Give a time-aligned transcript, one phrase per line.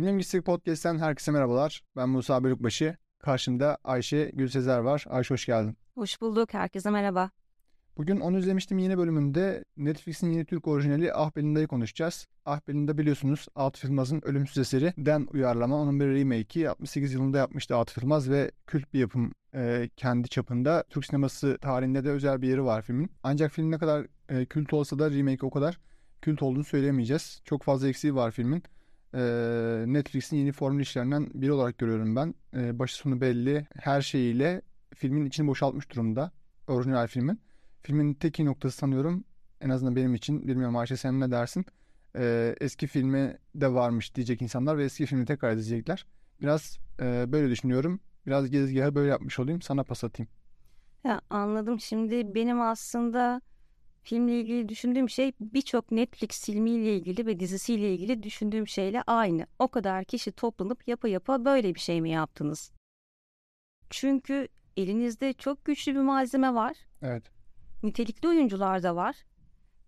[0.00, 1.82] Film Gitsek Podcast'ten herkese merhabalar.
[1.96, 2.96] Ben Musa Bölükbaşı.
[3.18, 5.04] Karşımda Ayşe Gülsezer var.
[5.08, 5.76] Ayşe hoş geldin.
[5.94, 6.54] Hoş bulduk.
[6.54, 7.30] Herkese merhaba.
[7.96, 12.26] Bugün onu izlemiştim yeni bölümünde Netflix'in yeni Türk orijinali Ah Belinda'yı konuşacağız.
[12.44, 15.76] Ah Belinda biliyorsunuz Atıf Yılmaz'ın Ölümsüz Eseri'den uyarlama.
[15.76, 20.84] Onun bir remake'i 68 yılında yapmıştı Atıf Yılmaz ve kült bir yapım e, kendi çapında.
[20.90, 23.10] Türk sineması tarihinde de özel bir yeri var filmin.
[23.22, 25.78] Ancak film ne kadar e, kült olsa da remake o kadar
[26.22, 27.40] kült olduğunu söyleyemeyeceğiz.
[27.44, 28.62] Çok fazla eksiği var filmin.
[29.14, 29.20] E,
[29.86, 32.34] Netflix'in yeni formül işlerinden biri olarak görüyorum ben.
[32.56, 34.62] E, başı sonu belli her şeyiyle
[34.94, 36.32] filmin içini boşaltmış durumda
[36.66, 37.40] orijinal filmin.
[37.82, 39.24] Filmin tek iyi noktası sanıyorum
[39.60, 41.66] en azından benim için bilmiyorum Ayşe sen ne dersin?
[42.16, 46.06] Ee, eski filmi de varmış diyecek insanlar ve eski filmi tekrar izleyecekler.
[46.40, 48.00] Biraz e, böyle düşünüyorum.
[48.26, 50.30] Biraz gezgahı böyle yapmış olayım sana pas atayım.
[51.04, 51.80] Ya anladım.
[51.80, 53.40] Şimdi benim aslında
[54.02, 59.46] filmle ilgili düşündüğüm şey birçok Netflix filmiyle ilgili ve dizisiyle ilgili düşündüğüm şeyle aynı.
[59.58, 62.72] O kadar kişi toplanıp yapa yapa böyle bir şey mi yaptınız?
[63.90, 66.76] Çünkü elinizde çok güçlü bir malzeme var.
[67.02, 67.30] Evet.
[67.82, 69.16] Nitelikli oyuncular da var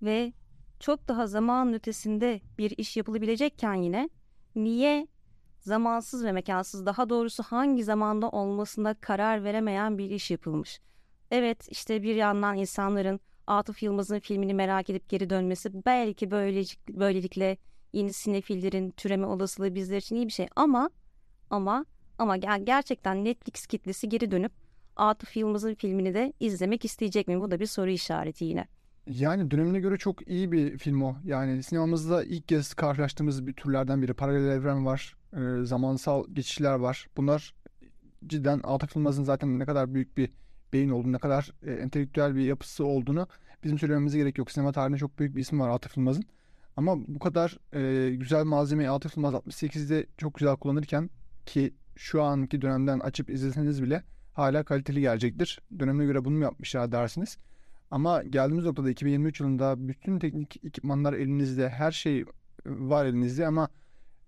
[0.02, 0.32] ve
[0.80, 4.08] çok daha zaman ötesinde bir iş yapılabilecekken yine
[4.56, 5.06] niye
[5.60, 10.80] zamansız ve mekansız daha doğrusu hangi zamanda olmasında karar veremeyen bir iş yapılmış.
[11.30, 17.56] Evet işte bir yandan insanların Atıf Yılmaz'ın filmini merak edip geri dönmesi belki böylelikle, böylelikle
[17.92, 20.90] yeni sinefillerin türeme olasılığı bizler için iyi bir şey ama
[21.50, 21.84] ama
[22.18, 24.52] ama gerçekten Netflix kitlesi geri dönüp
[24.96, 27.40] Atıf Yılmaz'ın filmini de izlemek isteyecek mi?
[27.40, 28.66] Bu da bir soru işareti yine.
[29.06, 31.16] Yani dönemine göre çok iyi bir film o.
[31.24, 34.14] Yani sinemamızda ilk kez karşılaştığımız bir türlerden biri.
[34.14, 37.06] Paralel evren var, e, zamansal geçişler var.
[37.16, 37.54] Bunlar
[38.26, 40.30] cidden Atıf Yılmaz'ın zaten ne kadar büyük bir
[40.72, 43.28] beyin olduğunu, ne kadar e, entelektüel bir yapısı olduğunu
[43.64, 44.50] bizim söylememize gerek yok.
[44.50, 46.24] Sinema tarihinde çok büyük bir isim var Atıf Yılmaz'ın.
[46.76, 51.10] Ama bu kadar e, güzel malzemeyi Atıf Yılmaz 68'de çok güzel kullanırken
[51.46, 54.02] ki şu anki dönemden açıp izleseniz bile
[54.32, 55.60] hala kaliteli gelecektir.
[55.78, 57.38] Dönemine göre bunu mu yapmışlar dersiniz.
[57.90, 62.24] Ama geldiğimiz noktada 2023 yılında bütün teknik ekipmanlar elinizde, her şey
[62.66, 63.68] var elinizde ama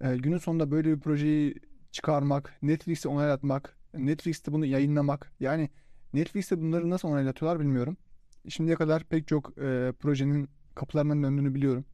[0.01, 1.55] e, günün sonunda böyle bir projeyi
[1.93, 5.33] çıkarmak, Netflix'e onaylatmak, Netflix'te bunu yayınlamak.
[5.41, 5.71] Yani
[6.15, 7.97] Netflix'te bunları nasıl onaylatıyorlar bilmiyorum.
[8.49, 11.85] Şimdiye kadar pek çok e, projenin kapılarından döndüğünü biliyorum.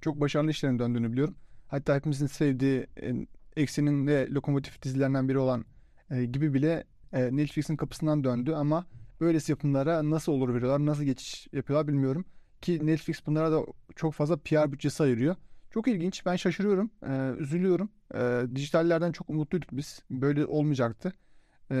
[0.00, 1.34] Çok başarılı işlerin döndüğünü biliyorum.
[1.68, 3.26] Hatta hepimizin sevdiği e,
[3.56, 5.64] Eksen'in ve Lokomotif dizilerinden biri olan
[6.10, 8.86] e, gibi bile e, Netflix'in kapısından döndü ama
[9.20, 12.24] böylesi yapımlara nasıl olur veriyorlar, nasıl geçiş yapıyorlar bilmiyorum.
[12.60, 13.66] Ki Netflix bunlara da
[13.96, 15.36] çok fazla PR bütçesi ayırıyor.
[15.70, 16.26] Çok ilginç.
[16.26, 16.90] Ben şaşırıyorum.
[17.08, 17.90] E, üzülüyorum.
[18.14, 20.02] E, dijitallerden çok umutluyduk biz.
[20.10, 21.12] Böyle olmayacaktı.
[21.72, 21.76] E,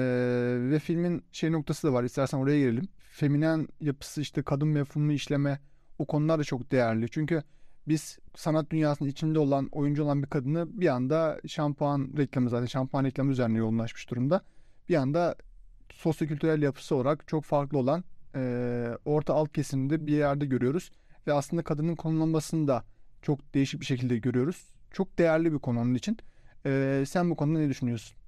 [0.70, 2.04] ve filmin şey noktası da var.
[2.04, 2.88] İstersen oraya girelim.
[3.10, 5.60] Feminen yapısı işte kadın mefhumunu işleme
[5.98, 7.10] o konular da çok değerli.
[7.10, 7.42] Çünkü
[7.88, 13.04] biz sanat dünyasının içinde olan oyuncu olan bir kadını bir anda şampuan reklamı zaten şampuan
[13.04, 14.42] reklamı üzerine yoğunlaşmış durumda
[14.88, 15.36] bir anda
[15.92, 18.04] sosyokültürel yapısı olarak çok farklı olan
[18.34, 20.90] e, orta alt kesimde bir yerde görüyoruz.
[21.26, 22.84] Ve aslında kadının konumlanmasını da
[23.22, 24.74] çok değişik bir şekilde görüyoruz.
[24.90, 26.18] Çok değerli bir konu onun için.
[26.66, 28.21] E, sen bu konuda ne düşünüyorsun?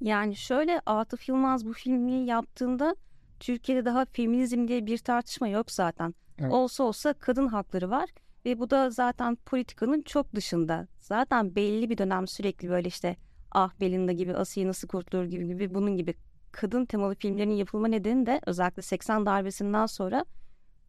[0.00, 2.96] Yani şöyle Atıf Yılmaz bu filmi yaptığında
[3.40, 6.14] Türkiye'de daha feminizm diye bir tartışma yok zaten.
[6.38, 6.52] Evet.
[6.52, 8.10] Olsa olsa kadın hakları var
[8.44, 10.88] ve bu da zaten politikanın çok dışında.
[10.98, 13.16] Zaten belli bir dönem sürekli böyle işte
[13.50, 16.14] Ah Belinda gibi, Asiye Nasıl Kurtulur gibi gibi bunun gibi
[16.52, 20.24] kadın temalı filmlerin yapılma nedeni de özellikle 80 darbesinden sonra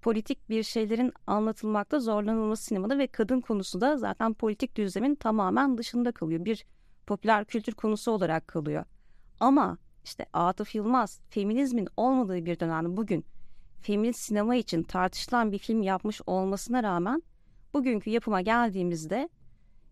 [0.01, 6.11] politik bir şeylerin anlatılmakta zorlanılması sinemada ve kadın konusu da zaten politik düzlemin tamamen dışında
[6.11, 6.45] kalıyor.
[6.45, 6.65] Bir
[7.07, 8.85] popüler kültür konusu olarak kalıyor.
[9.39, 13.25] Ama işte Atıf Yılmaz feminizmin olmadığı bir dönemde bugün
[13.81, 17.23] feminist sinema için tartışılan bir film yapmış olmasına rağmen
[17.73, 19.29] bugünkü yapıma geldiğimizde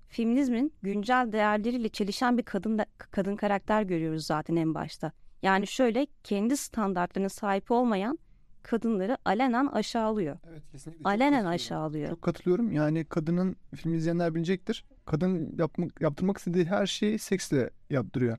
[0.08, 5.12] feminizmin güncel değerleriyle çelişen bir kadın da, kadın karakter görüyoruz zaten en başta.
[5.42, 8.20] Yani şöyle kendi standartlarına sahip olmayan
[8.64, 10.38] kadınları alenen aşağılıyor.
[10.50, 11.04] Evet kesinlikle.
[11.04, 12.10] Alenen aşağılıyor.
[12.10, 12.72] Çok katılıyorum.
[12.72, 14.86] Yani kadının film izleyenler bilecektir.
[15.06, 18.38] Kadın yapmak, yaptırmak istediği her şeyi seksle yaptırıyor.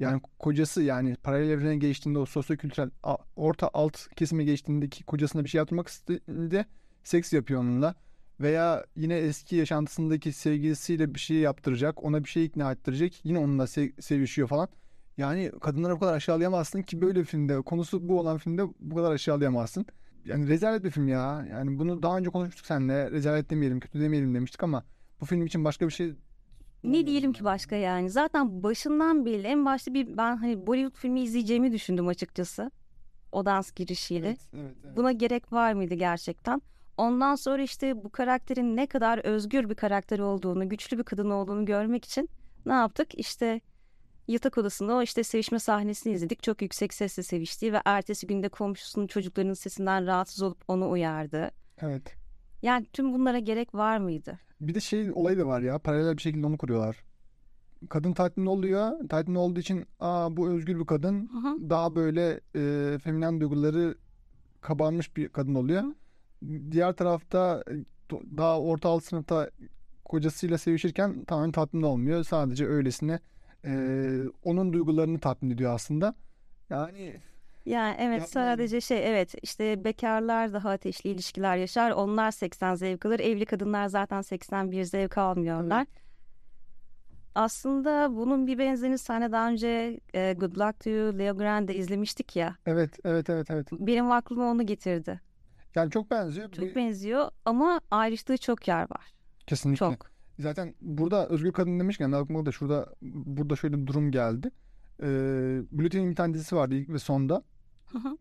[0.00, 2.90] Yani kocası yani paralel evrene geçtiğinde o sosyokültürel
[3.36, 6.64] orta alt kesime geçtiğindeki kocasına bir şey yaptırmak istediğinde
[7.04, 7.94] seks yapıyor onunla
[8.40, 13.66] veya yine eski yaşantısındaki sevgilisiyle bir şey yaptıracak, ona bir şey ikna ettirecek, yine onunla
[13.66, 14.68] sev- sevişiyor falan.
[15.16, 19.12] Yani kadınları bu kadar aşağılayamazsın ki böyle bir filmde, konusu bu olan filmde bu kadar
[19.12, 19.86] aşağılayamazsın.
[20.24, 21.46] Yani rezalet bir film ya.
[21.50, 23.10] Yani bunu daha önce konuşmuştuk seninle.
[23.10, 24.84] Rezalet demeyelim, kötü demeyelim demiştik ama
[25.20, 26.14] bu film için başka bir şey
[26.92, 28.10] ne diyelim ki başka yani.
[28.10, 32.70] Zaten başından beri en başta bir ben hani Bollywood filmi izleyeceğimi düşündüm açıkçası.
[33.32, 34.28] O dans girişiyle.
[34.28, 34.96] Evet, evet, evet.
[34.96, 36.62] Buna gerek var mıydı gerçekten?
[36.96, 41.64] Ondan sonra işte bu karakterin ne kadar özgür bir karakter olduğunu, güçlü bir kadın olduğunu
[41.64, 42.28] görmek için
[42.66, 43.08] Ne yaptık?
[43.14, 43.60] İşte
[44.28, 46.42] yatak odasında o işte sevişme sahnesini izledik.
[46.42, 51.50] Çok yüksek sesle sevişti ve ertesi günde komşusunun çocuklarının sesinden rahatsız olup onu uyardı.
[51.80, 52.25] Evet.
[52.62, 54.38] Yani tüm bunlara gerek var mıydı?
[54.60, 56.96] Bir de şey olayı da var ya paralel bir şekilde onu kuruyorlar.
[57.88, 59.08] Kadın tatmin oluyor.
[59.08, 61.28] Tatmin olduğu için aa bu özgür bir kadın.
[61.32, 61.70] Hı hı.
[61.70, 63.94] Daha böyle e, feminen duyguları
[64.60, 65.84] kabarmış bir kadın oluyor.
[66.70, 67.74] Diğer tarafta e,
[68.36, 69.50] daha orta alt sınıfta
[70.04, 72.24] kocasıyla sevişirken tamamen tatmin olmuyor.
[72.24, 73.20] Sadece öylesine
[73.64, 76.14] e, onun duygularını tatmin ediyor aslında.
[76.70, 77.16] Yani
[77.66, 78.24] Yani evet Yapmayın.
[78.24, 81.90] sadece şey evet işte bekarlar daha ateşli ilişkiler yaşar.
[81.90, 83.20] Onlar 80 zevk alır.
[83.20, 85.86] Evli kadınlar zaten 81 zevk almıyorlar.
[87.34, 92.36] Aslında bunun bir benzerini sahne daha önce e, Good Luck to You, Leo Grande izlemiştik
[92.36, 92.56] ya.
[92.66, 93.68] evet evet evet evet.
[93.72, 95.20] Benim aklıma onu getirdi.
[95.74, 96.52] Yani çok benziyor.
[96.52, 99.14] Çok benziyor ama ayrıştığı çok yer var.
[99.46, 99.86] Kesinlikle.
[99.86, 100.10] Çok.
[100.38, 104.50] Zaten burada özgür kadın demişken aklıma da şurada burada şöyle bir durum geldi.
[105.02, 105.06] Ee,
[105.72, 107.42] Bluetooth'in bir tane dizisi vardı ilk ve sonda.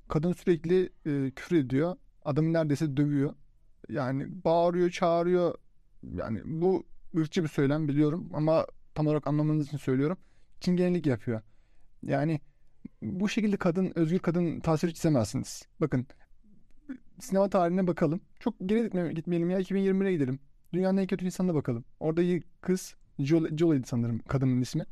[0.07, 1.95] Kadın sürekli e, küfür ediyor.
[2.25, 3.33] Adamı neredeyse dövüyor.
[3.89, 5.55] Yani bağırıyor, çağırıyor.
[6.13, 6.83] Yani bu
[7.17, 8.65] ırkçı bir söylem biliyorum ama
[8.95, 10.17] tam olarak anlamanız için söylüyorum.
[10.59, 11.41] Çingenelik yapıyor.
[12.03, 12.39] Yani
[13.01, 15.63] bu şekilde kadın, özgür kadın tasviri çizemezsiniz.
[15.81, 16.07] Bakın
[17.19, 18.21] sinema tarihine bakalım.
[18.39, 20.39] Çok geri gitme- gitmeyelim ya 2021'e gidelim.
[20.73, 21.85] Dünyanın en kötü insanına bakalım.
[21.99, 24.85] Oradaki kız Jolie, Jolie'ydi sanırım kadının ismi.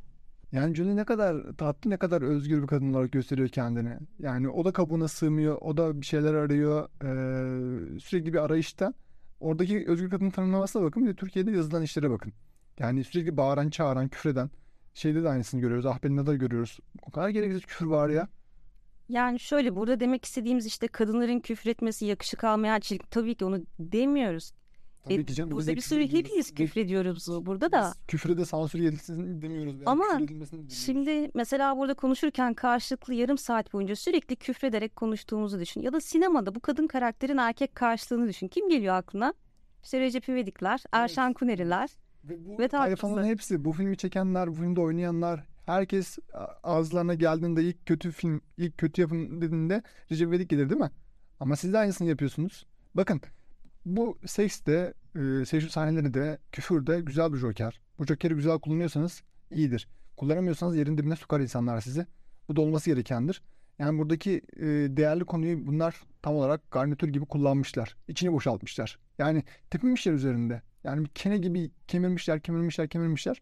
[0.54, 3.98] Yani Jolie ne kadar tatlı ne kadar özgür bir kadın olarak gösteriyor kendini.
[4.20, 5.58] Yani o da kabuğuna sığmıyor.
[5.62, 6.90] O da bir şeyler arıyor.
[7.04, 8.94] Ee, sürekli bir arayışta.
[9.40, 11.06] Oradaki özgür kadın tanımlamasına bakın.
[11.06, 12.34] Bir de Türkiye'de yazılan işlere bakın.
[12.80, 14.50] Yani sürekli bağıran, çağıran, küfreden.
[14.94, 15.86] Şeyde de aynısını görüyoruz.
[15.86, 16.80] Ahbelin'de de görüyoruz.
[17.08, 18.28] O kadar gereksiz küfür var ya.
[19.10, 23.08] Yani şöyle burada demek istediğimiz işte kadınların küfür etmesi yakışık almayan çirkin.
[23.12, 24.54] Tabii ki onu demiyoruz.
[25.04, 25.52] Tabii E, ki canım.
[25.52, 27.94] Burada bir sürü hepimiz Biz- küfür ediyoruz burada da.
[28.08, 29.76] Küfre de sansür edilsin demiyoruz.
[29.76, 30.06] veya Ama.
[30.70, 35.82] Şimdi mesela burada konuşurken karşılıklı yarım saat boyunca sürekli küfrederek konuştuğumuzu düşün.
[35.82, 38.48] Ya da sinemada bu kadın karakterin erkek karşılığını düşün.
[38.48, 39.34] Kim geliyor aklına?
[39.84, 41.90] İşte Recep İvedikler, Erşan Kuneriler.
[42.24, 46.18] Ve bu Ve tayfanın hepsi, bu filmi çekenler, bu filmde oynayanlar, herkes
[46.64, 50.90] ağızlarına geldiğinde ilk kötü film, ilk kötü yapım dediğinde Recep İvedik gelir değil mi?
[51.40, 52.66] Ama siz de aynısını yapıyorsunuz.
[52.96, 53.22] Bakın
[53.86, 57.82] bu seks de, e, seks sahneleri de, küfür de güzel bir joker.
[58.00, 59.88] Bu jokeri güzel kullanıyorsanız iyidir.
[60.18, 62.06] Kullanamıyorsanız yerin dibine sokar insanlar sizi.
[62.50, 63.42] Bu da olması gerekendir.
[63.80, 64.66] Yani buradaki e,
[64.98, 67.98] değerli konuyu bunlar tam olarak garnitür gibi kullanmışlar.
[68.08, 69.00] İçini boşaltmışlar.
[69.18, 70.62] Yani tepinmişler üzerinde.
[70.84, 73.42] Yani bir kene gibi kemirmişler, kemirmişler, kemirmişler.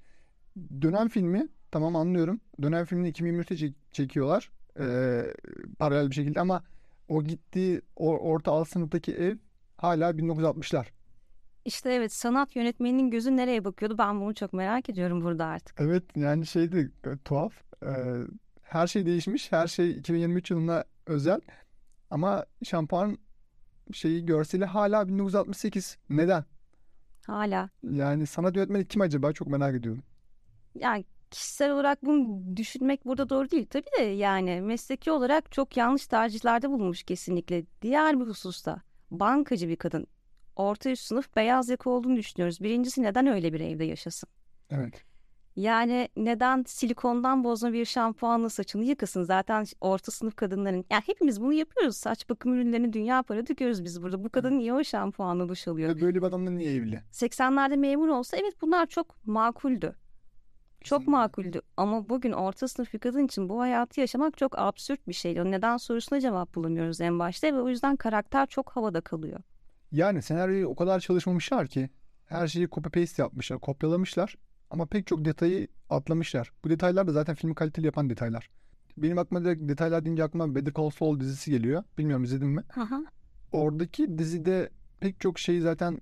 [0.81, 2.41] Dönem filmi tamam anlıyorum.
[2.61, 4.51] Dönem filmini 2023'te çek- çekiyorlar.
[4.79, 5.23] Ee,
[5.79, 6.63] paralel bir şekilde ama
[7.07, 9.37] o gittiği o, orta alt sınıftaki ev
[9.81, 10.85] hala 1960'lar.
[11.65, 15.75] İşte evet sanat yönetmeninin gözü nereye bakıyordu ben bunu çok merak ediyorum burada artık.
[15.79, 17.53] Evet yani şeydi e, tuhaf.
[17.83, 17.87] Ee,
[18.61, 19.51] her şey değişmiş.
[19.51, 21.41] Her şey 2023 yılına özel.
[22.09, 23.17] Ama şampuan
[23.93, 25.97] şeyi görseli hala 1968.
[26.09, 26.45] Neden?
[27.27, 27.69] Hala.
[27.83, 29.33] Yani sanat yönetmeni kim acaba?
[29.33, 30.03] Çok merak ediyorum.
[30.75, 33.67] Yani kişisel olarak bunu düşünmek burada doğru değil.
[33.69, 37.63] Tabii de yani mesleki olarak çok yanlış tercihlerde bulunmuş kesinlikle.
[37.81, 40.07] Diğer bir hususta bankacı bir kadın.
[40.55, 42.61] Orta üst sınıf beyaz yaka olduğunu düşünüyoruz.
[42.61, 44.29] Birincisi neden öyle bir evde yaşasın?
[44.69, 45.03] Evet.
[45.55, 49.23] Yani neden silikondan bozma bir şampuanla saçını yıkasın?
[49.23, 50.85] Zaten orta sınıf kadınların...
[50.91, 51.97] Yani hepimiz bunu yapıyoruz.
[51.97, 54.23] Saç bakım ürünlerini dünya para döküyoruz biz burada.
[54.23, 56.01] Bu kadın niye o şampuanla duş alıyor?
[56.01, 57.01] Böyle bir adamla niye evli?
[57.11, 59.95] 80'lerde memur olsa evet bunlar çok makuldü.
[60.83, 61.11] Çok Kesinlikle.
[61.11, 65.41] makuldü ama bugün orta sınıf bir kadın için bu hayatı yaşamak çok absürt bir şey.
[65.41, 69.39] O neden sorusuna cevap bulamıyoruz en başta ve o yüzden karakter çok havada kalıyor.
[69.91, 71.89] Yani senaryoyu o kadar çalışmamışlar ki
[72.25, 74.35] her şeyi copy paste yapmışlar, kopyalamışlar
[74.69, 76.51] ama pek çok detayı atlamışlar.
[76.63, 78.49] Bu detaylar da zaten filmi kaliteli yapan detaylar.
[78.97, 81.83] Benim aklıma direkt detaylar deyince aklıma Better Call Saul dizisi geliyor.
[81.97, 82.63] Bilmiyorum izledin mi?
[83.51, 84.69] Oradaki dizide
[84.99, 86.01] pek çok şey zaten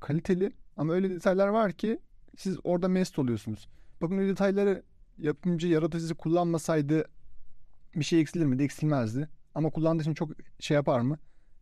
[0.00, 1.98] kaliteli ama öyle detaylar var ki
[2.36, 3.68] siz orada mest oluyorsunuz.
[4.00, 4.82] Bakın o detayları
[5.18, 7.04] yapımcı, yaratıcı kullanmasaydı
[7.94, 8.62] bir şey eksilir miydi?
[8.62, 9.28] Eksilmezdi.
[9.54, 11.18] Ama kullandığı için çok şey yapar mı?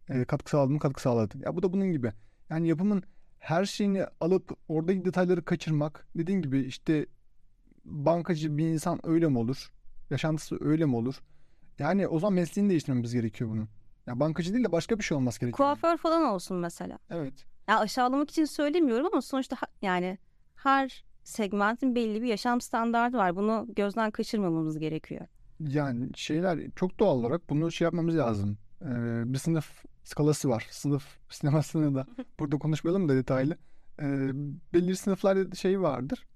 [0.08, 0.78] E, katkı sağladı mı?
[0.78, 1.38] Katkı sağladı.
[1.38, 2.12] Ya bu da bunun gibi.
[2.50, 3.02] Yani yapımın
[3.38, 6.06] her şeyini alıp oradaki detayları kaçırmak.
[6.16, 7.06] Dediğin gibi işte
[7.84, 9.72] bankacı bir insan öyle mi olur?
[10.10, 11.22] Yaşantısı öyle mi olur?
[11.78, 13.68] Yani o zaman mesleğini değiştirmemiz gerekiyor bunun.
[14.06, 15.56] Ya bankacı değil de başka bir şey olması gerekiyor.
[15.56, 16.98] Kuaför falan olsun mesela.
[17.10, 17.44] Evet.
[17.68, 20.18] Ya aşağılamak için söylemiyorum ama sonuçta ha- yani
[20.56, 23.36] her segmentin belli bir yaşam standardı var.
[23.36, 25.26] Bunu gözden kaçırmamamız gerekiyor.
[25.60, 28.58] Yani şeyler çok doğal olarak bunu şey yapmamız lazım.
[28.82, 28.86] Ee,
[29.32, 30.66] bir sınıf skalası var.
[30.70, 32.06] Sınıf sinemasını da
[32.38, 33.56] burada konuşmayalım da detaylı.
[34.02, 34.28] Ee,
[34.74, 36.26] belli sınıflarda şey vardır.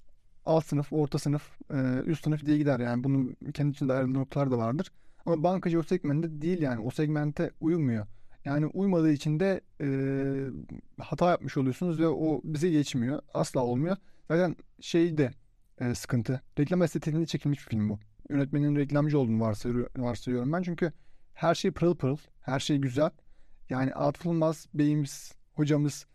[0.47, 3.05] alt sınıf, orta sınıf, e, üst sınıf diye gider yani.
[3.05, 4.93] Bunun kendi içinde ayrı noktalar da vardır.
[5.27, 6.81] Ama bankacı o segmentte değil yani.
[6.81, 8.07] O segmente uymuyor.
[8.45, 9.89] Yani uymadığı için de e,
[11.03, 13.23] hata yapmış oluyorsunuz ve o bize geçmiyor.
[13.35, 13.97] Asla olmuyor.
[14.29, 15.31] Zaten şey de
[15.81, 16.43] e, sıkıntı.
[16.59, 17.99] Reklam estetiğinde çekilmiş bir film bu.
[18.31, 19.41] Yönetmenin reklamcı olduğunu
[19.97, 20.63] varsayıyorum ben.
[20.63, 20.93] Çünkü
[21.35, 22.17] her şey pırıl pırıl.
[22.41, 23.11] Her şey güzel.
[23.71, 26.07] Yani Atıf Yılmaz beyimiz, hocamız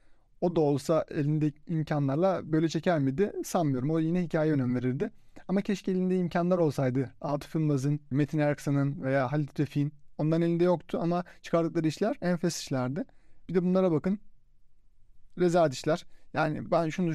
[0.42, 3.92] o da olsa elinde imkanlarla böyle çeker miydi sanmıyorum.
[3.92, 5.12] O yine hikaye önem verirdi.
[5.48, 7.14] Ama keşke elinde imkanlar olsaydı.
[7.22, 13.06] Atıf Yılmaz'ın, Metin Erksan'ın veya Halit Refik'in ondan elinde yoktu ama çıkardıkları işler enfes işlerdi.
[13.50, 14.20] Bir de bunlara bakın.
[15.40, 16.06] Rezalet işler.
[16.34, 17.14] Yani ben şunu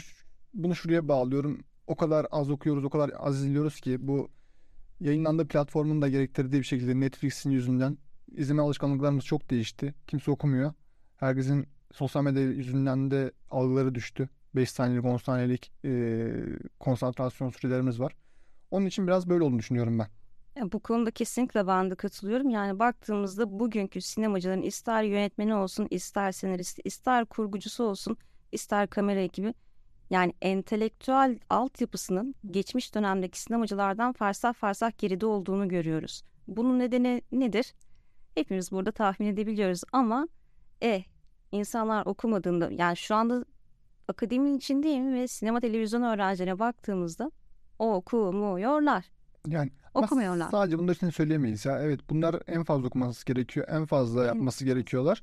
[0.59, 1.61] bunu şuraya bağlıyorum.
[1.87, 4.29] O kadar az okuyoruz, o kadar az izliyoruz ki bu
[5.01, 7.99] yayınlandığı platformun da gerektirdiği bir şekilde Netflix'in yüzünden
[8.33, 9.95] izleme alışkanlıklarımız çok değişti.
[10.07, 10.73] Kimse okumuyor.
[11.17, 14.29] Herkesin sosyal medya yüzünden de algıları düştü.
[14.55, 16.31] 5 saniyelik 10 saniyelik e,
[16.81, 18.17] konsantrasyon sürelerimiz var.
[18.71, 20.09] Onun için biraz böyle olduğunu düşünüyorum ben.
[20.73, 22.51] Bu konuda kesinlikle ben de katılıyorum.
[22.51, 28.17] Yani baktığımızda bugünkü sinemacıların ister yönetmeni olsun, ister senaristi, ister kurgucusu olsun,
[28.53, 29.55] ister kamera ekibi
[30.11, 36.23] yani entelektüel altyapısının geçmiş dönemdeki sinemacılardan farsah farsah geride olduğunu görüyoruz.
[36.49, 37.75] Bunun nedeni nedir?
[38.35, 40.29] Hepimiz burada tahmin edebiliyoruz ama
[40.83, 41.05] e
[41.53, 43.45] insanlar okumadığında yani şu anda
[44.09, 47.31] akademinin içindeyim ve sinema televizyon öğrencilerine baktığımızda
[47.79, 49.05] okumuyorlar.
[49.47, 50.51] Yani okumuyorlar.
[50.51, 51.83] Sadece bunlar için söyleyemeyiz ya.
[51.83, 53.67] Evet bunlar en fazla okuması gerekiyor.
[53.71, 55.23] En fazla yapması gerekiyorlar.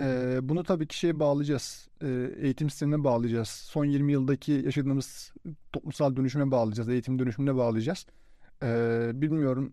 [0.00, 1.88] Ee, bunu tabii ki şeye bağlayacağız.
[2.02, 3.48] Ee, eğitim sistemine bağlayacağız.
[3.48, 5.32] Son 20 yıldaki yaşadığımız
[5.72, 6.88] toplumsal dönüşüme bağlayacağız.
[6.88, 8.06] Eğitim dönüşümüne bağlayacağız.
[8.62, 9.72] Ee, bilmiyorum.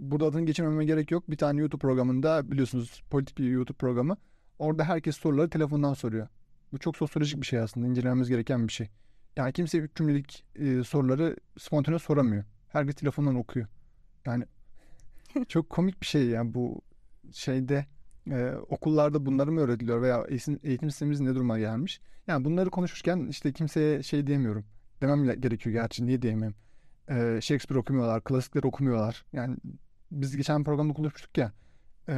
[0.00, 1.30] Burada adını geçirmeme gerek yok.
[1.30, 4.16] Bir tane YouTube programında biliyorsunuz politik bir YouTube programı.
[4.58, 6.28] Orada herkes soruları telefondan soruyor.
[6.72, 7.86] Bu çok sosyolojik bir şey aslında.
[7.86, 8.88] incelememiz gereken bir şey.
[9.36, 12.44] Yani kimse üç cümlelik e, soruları spontane soramıyor.
[12.68, 13.66] Herkes telefondan okuyor.
[14.26, 14.44] Yani
[15.48, 16.82] çok komik bir şey yani bu
[17.32, 17.86] şeyde
[18.30, 22.00] e, okullarda bunları mı öğretiliyor veya eğitim, eğitim sistemimiz ne duruma gelmiş?
[22.26, 24.64] Yani bunları konuşurken işte kimseye şey diyemiyorum.
[25.00, 26.54] Demem gerekiyor gerçi niye diyemem.
[27.08, 29.24] E, Shakespeare okumuyorlar, klasikler okumuyorlar.
[29.32, 29.56] Yani
[30.10, 31.52] biz geçen programda konuşmuştuk ya
[32.08, 32.14] e,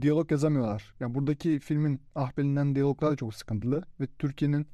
[0.00, 0.94] diyalog yazamıyorlar.
[1.00, 4.66] Yani buradaki filmin ahbelinden diyaloglar da çok sıkıntılı ve Türkiye'nin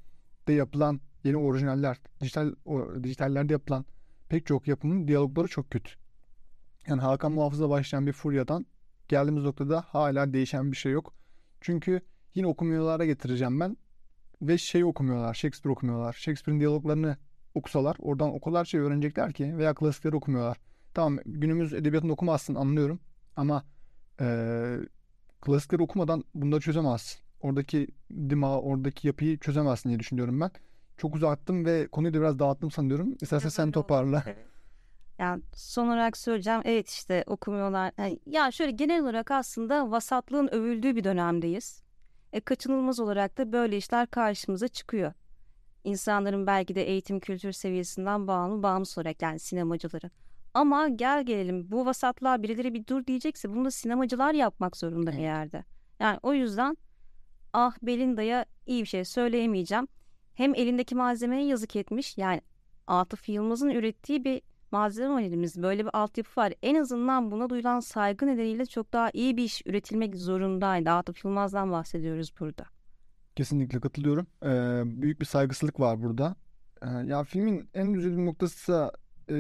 [0.49, 3.85] de yapılan yeni orijinaller, dijital o, dijitallerde yapılan
[4.28, 5.92] pek çok yapımın diyalogları çok kötü.
[6.87, 8.66] Yani Hakan Muhafız'la başlayan bir furyadan
[9.08, 11.14] geldiğimiz noktada hala değişen bir şey yok.
[11.60, 12.00] Çünkü
[12.34, 13.76] yine okumuyorlara getireceğim ben.
[14.42, 16.12] Ve şey okumuyorlar, Shakespeare okumuyorlar.
[16.12, 17.16] Shakespeare'in diyaloglarını
[17.54, 20.56] okusalar oradan o kadar şey öğrenecekler ki veya klasikleri okumuyorlar.
[20.94, 23.00] Tamam günümüz edebiyatını okumazsın anlıyorum
[23.36, 23.64] ama
[24.20, 24.26] e,
[25.40, 27.20] klasikleri okumadan bunları çözemezsin.
[27.40, 30.50] Oradaki dima, oradaki yapıyı çözemezsin diye düşünüyorum ben.
[30.96, 33.16] Çok uzattım ve konuyu da biraz dağıttım sanıyorum.
[33.20, 34.25] İstersen sen toparla.
[35.18, 37.92] Yani son olarak söyleyeceğim evet işte okumuyorlar.
[37.99, 41.82] Yani, ya şöyle genel olarak aslında vasatlığın övüldüğü bir dönemdeyiz.
[42.32, 45.12] E, kaçınılmaz olarak da böyle işler karşımıza çıkıyor.
[45.85, 50.11] İnsanların belki de eğitim kültür seviyesinden bağımlı bağımsız olarak yani sinemacıların.
[50.54, 55.18] Ama gel gelelim bu vasatlığa birileri bir dur diyecekse bunu da sinemacılar yapmak zorunda bir
[55.18, 55.64] yerde.
[56.00, 56.76] Yani o yüzden
[57.52, 59.88] ah Belinda'ya iyi bir şey söyleyemeyeceğim.
[60.35, 62.40] Hem elindeki malzemeye yazık etmiş yani
[62.87, 65.62] Atıf Yılmaz'ın ürettiği bir malzeme var elimizde.
[65.62, 66.52] Böyle bir altyapı var.
[66.62, 70.90] En azından buna duyulan saygı nedeniyle çok daha iyi bir iş üretilmek zorundaydı.
[70.90, 72.64] Atıf Yılmaz'dan bahsediyoruz burada.
[73.37, 74.26] Kesinlikle katılıyorum.
[74.42, 76.37] Ee, büyük bir saygısızlık var burada.
[76.82, 78.90] Ee, ya filmin en üzüldüğüm noktası
[79.28, 79.35] e,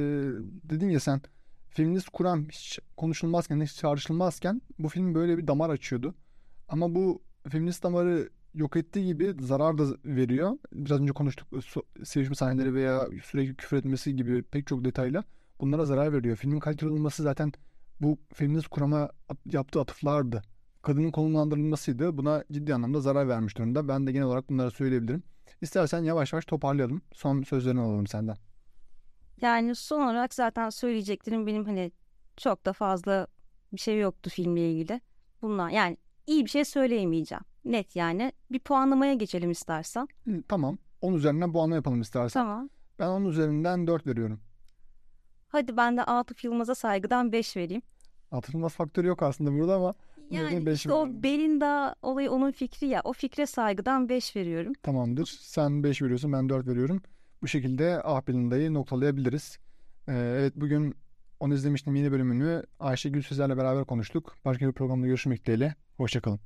[0.64, 1.20] dedin ya sen
[1.68, 6.14] feminist kuram hiç konuşulmazken, hiç çağrışılmazken bu film böyle bir damar açıyordu.
[6.68, 10.58] Ama bu feminist damarı yok ettiği gibi zarar da veriyor.
[10.72, 11.48] Biraz önce konuştuk
[12.04, 15.24] sevişme sahneleri veya sürekli küfür etmesi gibi pek çok detayla
[15.60, 16.36] bunlara zarar veriyor.
[16.36, 17.52] Filmin kaliteli olması zaten
[18.00, 19.10] bu feminist kurama
[19.46, 20.42] yaptığı atıflardı.
[20.82, 22.18] Kadının konumlandırılmasıydı.
[22.18, 23.88] Buna ciddi anlamda zarar vermiş durumda.
[23.88, 25.22] Ben de genel olarak bunları söyleyebilirim.
[25.60, 27.02] İstersen yavaş yavaş toparlayalım.
[27.12, 28.36] Son sözlerini alalım senden.
[29.40, 31.92] Yani son olarak zaten söyleyeceklerim benim hani
[32.36, 33.26] çok da fazla
[33.72, 35.00] bir şey yoktu filmle ilgili.
[35.42, 35.96] Bunlar yani
[36.26, 37.44] iyi bir şey söyleyemeyeceğim.
[37.66, 38.32] Net yani.
[38.52, 40.08] Bir puanlamaya geçelim istersen.
[40.28, 40.78] Hı, tamam.
[41.00, 42.40] 10 üzerinden puanlama yapalım istersen.
[42.40, 42.68] Tamam.
[42.98, 44.40] Ben 10 üzerinden 4 veriyorum.
[45.48, 47.82] Hadi ben de Atıf Yılmaz'a saygıdan 5 vereyim.
[48.30, 49.94] Atıf Yılmaz faktörü yok aslında burada ama
[50.30, 53.00] yani işte o Belinda olayı onun fikri ya.
[53.04, 54.72] O fikre saygıdan 5 veriyorum.
[54.82, 55.38] Tamamdır.
[55.40, 57.02] Sen 5 veriyorsun ben 4 veriyorum.
[57.42, 59.58] Bu şekilde Ah Belinda'yı noktalayabiliriz.
[60.08, 60.94] Ee, evet bugün
[61.40, 64.36] onu izlemiştim yeni bölümünü Ayşe Gül beraber konuştuk.
[64.44, 65.74] Başka bir programda görüşmek dileğiyle.
[65.96, 66.40] Hoşçakalın.